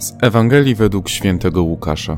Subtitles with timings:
[0.00, 2.16] Z Ewangelii według świętego Łukasza.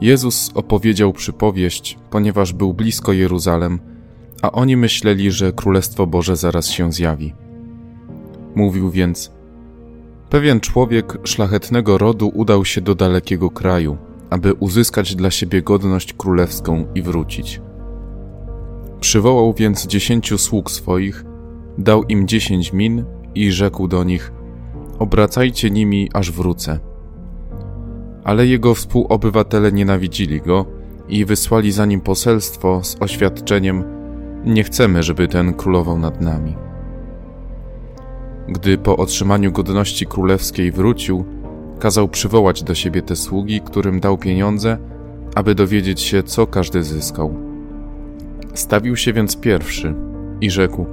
[0.00, 3.78] Jezus opowiedział przypowieść, ponieważ był blisko Jeruzalem,
[4.42, 7.34] a oni myśleli, że Królestwo Boże zaraz się zjawi.
[8.54, 9.32] Mówił więc:
[10.30, 13.98] Pewien człowiek szlachetnego rodu udał się do dalekiego kraju,
[14.30, 17.60] aby uzyskać dla siebie godność królewską i wrócić.
[19.00, 21.24] Przywołał więc dziesięciu sług swoich,
[21.78, 24.32] dał im dziesięć min i rzekł do nich:
[25.00, 26.78] Obracajcie nimi, aż wrócę.
[28.24, 30.66] Ale jego współobywatele nienawidzili go
[31.08, 33.84] i wysłali za nim poselstwo z oświadczeniem:
[34.44, 36.56] Nie chcemy, żeby ten królował nad nami.
[38.48, 41.24] Gdy po otrzymaniu godności królewskiej wrócił,
[41.78, 44.78] kazał przywołać do siebie te sługi, którym dał pieniądze,
[45.34, 47.34] aby dowiedzieć się, co każdy zyskał.
[48.54, 49.94] Stawił się więc pierwszy
[50.40, 50.86] i rzekł: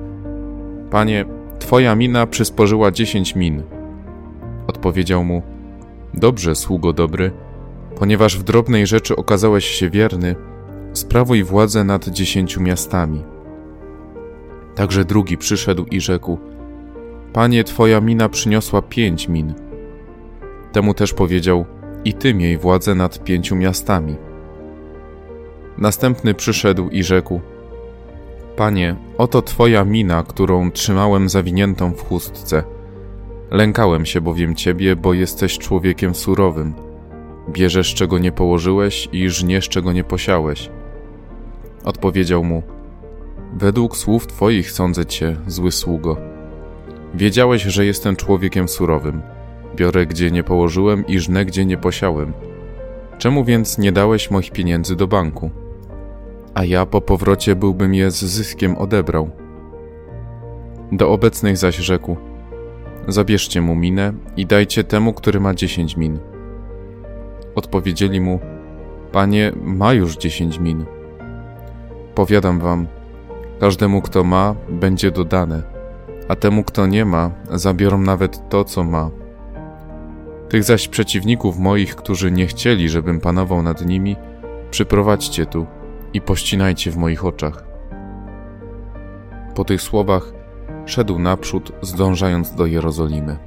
[0.91, 1.25] Panie,
[1.59, 3.76] twoja mina przysporzyła dziesięć min.
[4.67, 5.41] Odpowiedział mu:
[6.13, 7.31] Dobrze, sługo dobry,
[7.95, 10.35] ponieważ w drobnej rzeczy okazałeś się wierny,
[10.93, 13.23] sprawuj władzę nad dziesięciu miastami.
[14.75, 16.37] Także drugi przyszedł i rzekł:
[17.33, 19.53] Panie, twoja mina przyniosła pięć min.
[20.71, 21.65] Temu też powiedział:
[22.05, 24.15] I ty miej władzę nad pięciu miastami.
[25.77, 27.41] Następny przyszedł i rzekł:
[28.55, 32.76] Panie, oto twoja mina, którą trzymałem zawiniętą w chustce.
[33.51, 36.73] Lękałem się bowiem ciebie, bo jesteś człowiekiem surowym.
[37.49, 40.69] Bierzesz czego nie położyłeś i żniesz czego nie posiałeś.
[41.83, 42.63] Odpowiedział mu:
[43.53, 46.17] Według słów twoich sądzę cię, zły sługo.
[47.13, 49.21] Wiedziałeś, że jestem człowiekiem surowym.
[49.75, 52.33] Biorę gdzie nie położyłem i żnę gdzie nie posiałem.
[53.17, 55.51] Czemu więc nie dałeś moich pieniędzy do banku?
[56.53, 59.29] A ja po powrocie byłbym je z zyskiem odebrał.
[60.91, 62.17] Do obecnych zaś rzekł:
[63.07, 66.19] Zabierzcie mu minę i dajcie temu, który ma dziesięć min.
[67.55, 68.39] Odpowiedzieli mu:
[69.11, 70.85] Panie, ma już dziesięć min.
[72.15, 72.87] Powiadam wam,
[73.59, 75.63] każdemu, kto ma, będzie dodane,
[76.27, 79.09] a temu, kto nie ma, zabiorą nawet to, co ma.
[80.49, 84.15] Tych zaś przeciwników moich, którzy nie chcieli, żebym panował nad nimi,
[84.71, 85.65] przyprowadźcie tu
[86.13, 87.63] i pościnajcie w moich oczach.
[89.55, 90.36] Po tych słowach
[90.87, 93.37] szedł naprzód, zdążając do Jerozolimy.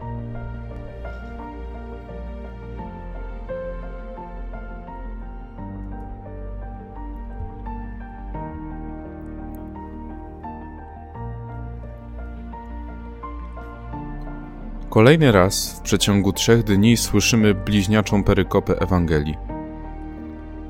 [14.90, 19.36] Kolejny raz w przeciągu trzech dni słyszymy bliźniaczą perykopę Ewangelii.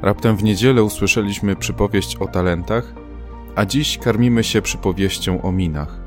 [0.03, 2.95] Raptem w niedzielę usłyszeliśmy przypowieść o talentach,
[3.57, 6.00] a dziś karmimy się przypowieścią o minach.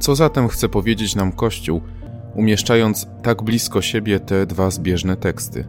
[0.00, 1.80] Co zatem chce powiedzieć nam Kościół,
[2.34, 5.64] umieszczając tak blisko siebie te dwa zbieżne teksty?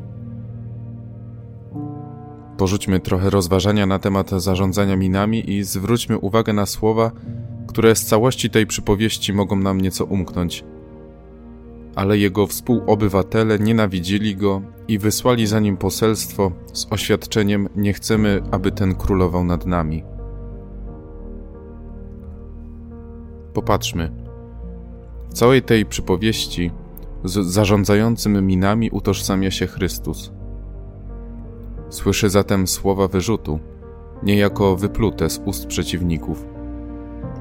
[2.57, 7.11] Porzućmy trochę rozważania na temat zarządzania minami i zwróćmy uwagę na słowa,
[7.67, 10.63] które z całości tej przypowieści mogą nam nieco umknąć.
[11.95, 18.71] Ale jego współobywatele nienawidzili go i wysłali za nim poselstwo z oświadczeniem: Nie chcemy, aby
[18.71, 20.03] ten królował nad nami.
[23.53, 24.11] Popatrzmy.
[25.29, 26.71] W całej tej przypowieści
[27.23, 30.31] z zarządzającym minami utożsamia się Chrystus.
[31.89, 33.59] Słyszy zatem słowa wyrzutu,
[34.23, 36.45] niejako wyplute z ust przeciwników.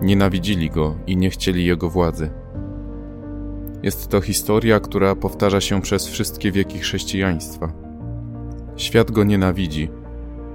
[0.02, 2.30] Nienawidzili go i nie chcieli jego władzy.
[3.82, 7.72] Jest to historia, która powtarza się przez wszystkie wieki chrześcijaństwa.
[8.76, 9.88] Świat go nienawidzi,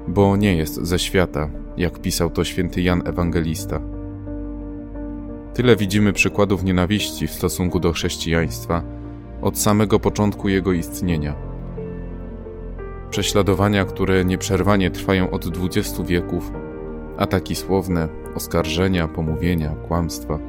[0.07, 3.94] bo nie jest ze świata, jak pisał to święty Jan Ewangelista.
[5.55, 8.83] Tyle widzimy przykładów nienawiści w stosunku do chrześcijaństwa
[9.41, 11.35] od samego początku jego istnienia.
[13.09, 16.51] Prześladowania, które nieprzerwanie trwają od dwudziestu wieków,
[17.17, 20.39] ataki słowne, oskarżenia, pomówienia, kłamstwa.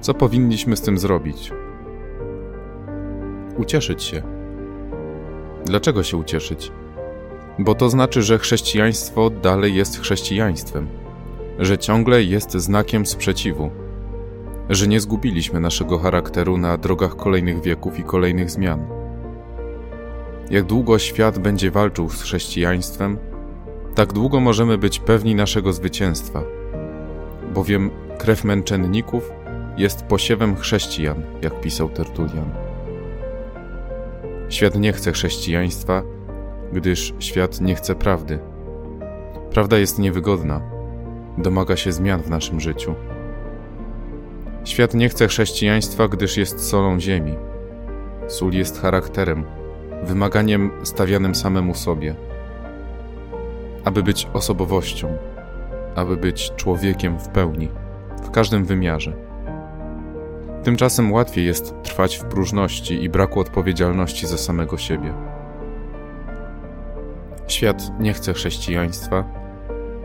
[0.00, 1.52] Co powinniśmy z tym zrobić?
[3.56, 4.22] Ucieszyć się.
[5.64, 6.72] Dlaczego się ucieszyć?
[7.58, 11.01] Bo to znaczy, że chrześcijaństwo dalej jest chrześcijaństwem,
[11.62, 13.70] że ciągle jest znakiem sprzeciwu,
[14.70, 18.86] że nie zgubiliśmy naszego charakteru na drogach kolejnych wieków i kolejnych zmian.
[20.50, 23.18] Jak długo świat będzie walczył z chrześcijaństwem,
[23.94, 26.42] tak długo możemy być pewni naszego zwycięstwa,
[27.54, 29.32] bowiem krew męczenników
[29.76, 32.50] jest posiewem chrześcijan, jak pisał Tertulian.
[34.48, 36.02] Świat nie chce chrześcijaństwa,
[36.72, 38.38] gdyż świat nie chce prawdy.
[39.50, 40.71] Prawda jest niewygodna,
[41.38, 42.94] domaga się zmian w naszym życiu.
[44.64, 47.34] Świat nie chce chrześcijaństwa, gdyż jest solą ziemi.
[48.28, 49.44] Sól jest charakterem,
[50.02, 52.14] wymaganiem stawianym samemu sobie.
[53.84, 55.16] Aby być osobowością,
[55.94, 57.68] aby być człowiekiem w pełni,
[58.22, 59.12] w każdym wymiarze.
[60.62, 65.14] Tymczasem łatwiej jest trwać w próżności i braku odpowiedzialności za samego siebie.
[67.48, 69.41] Świat nie chce chrześcijaństwa,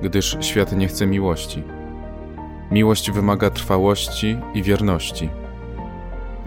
[0.01, 1.63] gdyż świat nie chce miłości.
[2.71, 5.29] Miłość wymaga trwałości i wierności.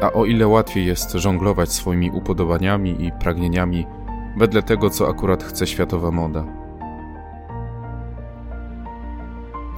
[0.03, 3.87] A o ile łatwiej jest żonglować swoimi upodobaniami i pragnieniami
[4.37, 6.45] wedle tego, co akurat chce światowa moda.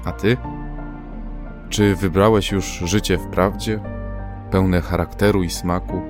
[0.05, 0.37] A ty?
[1.69, 3.81] Czy wybrałeś już życie w prawdzie,
[4.51, 6.03] pełne charakteru i smaku,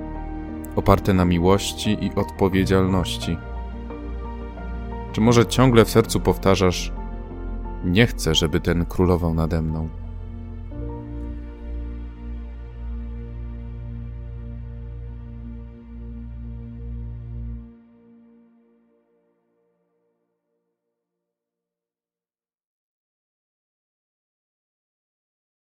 [0.75, 3.37] oparte na miłości i odpowiedzialności?
[5.11, 6.91] Czy może ciągle w sercu powtarzasz:
[7.83, 9.89] Nie chcę, żeby ten królował nade mną?